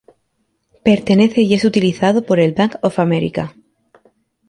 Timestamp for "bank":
2.53-2.73